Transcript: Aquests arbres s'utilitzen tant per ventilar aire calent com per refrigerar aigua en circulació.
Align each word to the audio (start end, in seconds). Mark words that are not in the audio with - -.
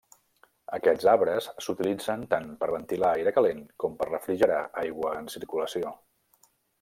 Aquests 0.77 1.07
arbres 1.11 1.49
s'utilitzen 1.65 2.23
tant 2.33 2.49
per 2.63 2.69
ventilar 2.77 3.13
aire 3.19 3.35
calent 3.37 3.61
com 3.85 3.99
per 4.01 4.09
refrigerar 4.11 4.61
aigua 4.85 5.13
en 5.23 5.33
circulació. 5.39 5.93